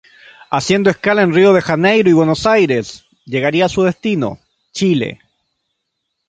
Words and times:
Haciendo 0.49 0.89
escala 0.89 1.21
en 1.21 1.31
Río 1.31 1.53
de 1.53 1.61
Janeiro 1.61 2.09
y 2.09 2.13
Buenos 2.13 2.47
Aires, 2.47 3.05
llegaría 3.23 3.65
a 3.65 3.69
su 3.69 3.83
destino, 3.83 4.39
Chile. 4.73 5.19